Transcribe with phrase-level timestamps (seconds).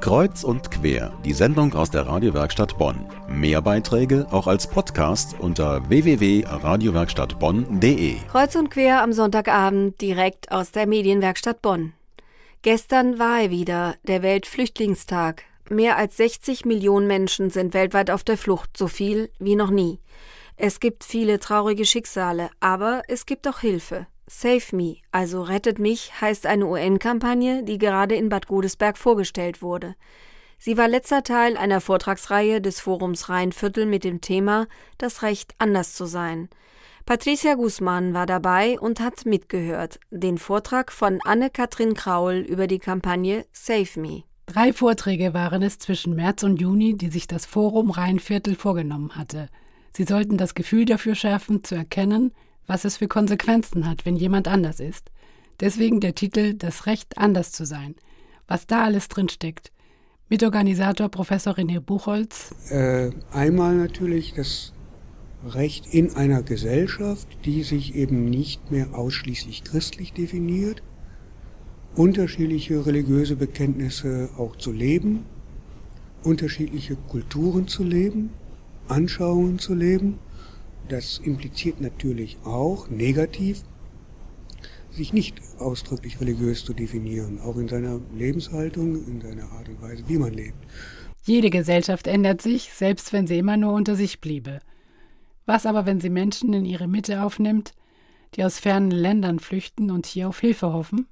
[0.00, 3.04] Kreuz und quer, die Sendung aus der Radiowerkstatt Bonn.
[3.28, 8.16] Mehr Beiträge auch als Podcast unter www.radiowerkstattbonn.de.
[8.30, 11.94] Kreuz und quer am Sonntagabend direkt aus der Medienwerkstatt Bonn.
[12.62, 15.42] Gestern war er wieder, der Weltflüchtlingstag.
[15.70, 20.00] Mehr als 60 Millionen Menschen sind weltweit auf der Flucht, so viel wie noch nie.
[20.56, 24.06] Es gibt viele traurige Schicksale, aber es gibt auch Hilfe.
[24.26, 29.94] Save Me, also Rettet mich, heißt eine UN-Kampagne, die gerade in Bad Godesberg vorgestellt wurde.
[30.58, 35.94] Sie war letzter Teil einer Vortragsreihe des Forums Rheinviertel mit dem Thema Das Recht, anders
[35.94, 36.48] zu sein.
[37.04, 40.00] Patricia Guzman war dabei und hat mitgehört.
[40.10, 44.22] Den Vortrag von Anne-Kathrin Kraul über die Kampagne Save Me.
[44.46, 49.48] Drei Vorträge waren es zwischen März und Juni, die sich das Forum Rheinviertel vorgenommen hatte.
[49.92, 52.32] Sie sollten das Gefühl dafür schärfen, zu erkennen,
[52.66, 55.10] was es für Konsequenzen hat, wenn jemand anders ist.
[55.60, 57.94] Deswegen der Titel Das Recht, anders zu sein.
[58.48, 59.72] Was da alles drinsteckt.
[60.28, 62.54] Mitorganisator Professor René Buchholz.
[62.70, 64.72] Äh, einmal natürlich das
[65.46, 70.82] Recht in einer Gesellschaft, die sich eben nicht mehr ausschließlich christlich definiert,
[71.94, 75.26] unterschiedliche religiöse Bekenntnisse auch zu leben,
[76.22, 78.30] unterschiedliche Kulturen zu leben,
[78.88, 80.18] Anschauungen zu leben
[80.88, 83.62] das impliziert natürlich auch negativ,
[84.90, 90.04] sich nicht ausdrücklich religiös zu definieren, auch in seiner Lebenshaltung, in seiner Art und Weise,
[90.06, 90.56] wie man lebt.
[91.24, 94.60] Jede Gesellschaft ändert sich, selbst wenn sie immer nur unter sich bliebe.
[95.46, 97.72] Was aber, wenn sie Menschen in ihre Mitte aufnimmt,
[98.34, 101.06] die aus fernen Ländern flüchten und hier auf Hilfe hoffen?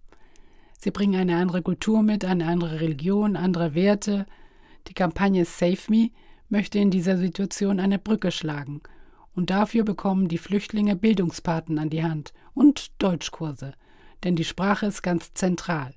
[0.78, 4.26] Sie bringen eine andere Kultur mit, eine andere Religion, andere Werte.
[4.88, 6.10] Die Kampagne Save Me
[6.48, 8.82] möchte in dieser Situation eine Brücke schlagen
[9.34, 13.74] und dafür bekommen die Flüchtlinge Bildungspaten an die Hand und Deutschkurse.
[14.24, 15.94] Denn die Sprache ist ganz zentral,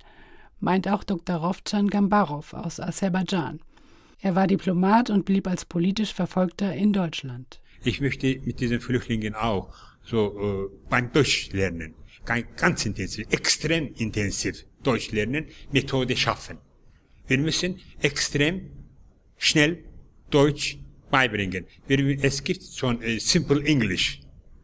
[0.60, 1.36] meint auch Dr.
[1.36, 3.60] Rovcan Gambarov aus Aserbaidschan.
[4.20, 7.62] Er war Diplomat und blieb als politisch Verfolgter in Deutschland.
[7.84, 9.70] Ich möchte mit diesen Flüchtlingen auch
[10.04, 11.94] so äh, beim Deutsch lernen,
[12.24, 16.58] ganz intensiv, extrem intensiv Deutsch lernen, Methode schaffen.
[17.28, 18.72] Wir müssen extrem
[19.38, 19.84] schnell
[20.30, 20.80] Deutsch
[21.10, 21.66] beibringen.
[22.22, 24.22] Es gibt schon äh, Simple English.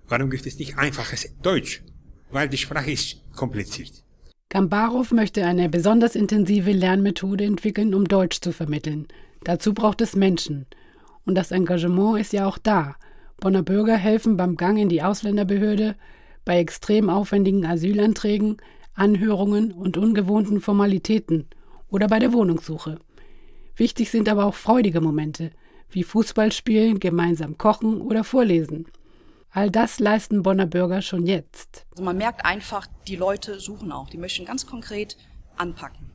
[0.07, 1.81] Warum gibt es nicht einfaches Deutsch?
[2.31, 4.03] Weil die Sprache ist kompliziert.
[4.49, 9.07] Gambarov möchte eine besonders intensive Lernmethode entwickeln, um Deutsch zu vermitteln.
[9.43, 10.65] Dazu braucht es Menschen.
[11.25, 12.95] Und das Engagement ist ja auch da.
[13.39, 15.95] Bonner Bürger helfen beim Gang in die Ausländerbehörde,
[16.43, 18.57] bei extrem aufwendigen Asylanträgen,
[18.93, 21.47] Anhörungen und ungewohnten Formalitäten
[21.87, 22.99] oder bei der Wohnungssuche.
[23.75, 25.51] Wichtig sind aber auch freudige Momente,
[25.91, 28.87] wie Fußball spielen, gemeinsam kochen oder vorlesen.
[29.51, 31.85] All das leisten Bonner Bürger schon jetzt.
[31.91, 35.17] Also man merkt einfach, die Leute suchen auch, die möchten ganz konkret
[35.57, 36.11] anpacken.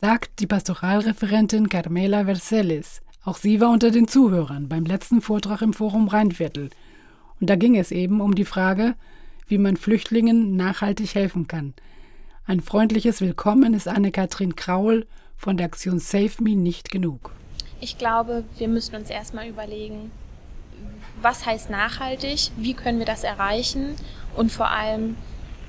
[0.00, 3.00] Sagt die Pastoralreferentin Carmela Vercelis.
[3.24, 6.70] Auch sie war unter den Zuhörern beim letzten Vortrag im Forum Rheinviertel.
[7.40, 8.96] Und da ging es eben um die Frage,
[9.46, 11.74] wie man Flüchtlingen nachhaltig helfen kann.
[12.44, 17.32] Ein freundliches Willkommen ist Anne-Kathrin Kraul von der Aktion Save Me nicht genug.
[17.80, 20.10] Ich glaube, wir müssen uns erstmal überlegen,
[21.20, 23.94] was heißt nachhaltig, wie können wir das erreichen
[24.36, 25.16] und vor allem,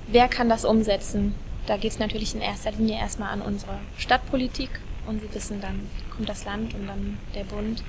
[0.08, 1.36] wer kann das umsetzen.
[1.68, 4.69] Da geht es natürlich in erster Linie erstmal an unsere Stadtpolitik
[5.08, 7.84] und Sie wissen, dann kommt das Land und dann der Bund.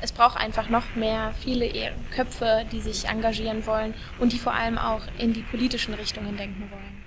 [0.00, 4.54] Es braucht einfach noch mehr viele e- Köpfe, die sich engagieren wollen und die vor
[4.54, 6.99] allem auch in die politischen Richtungen denken wollen.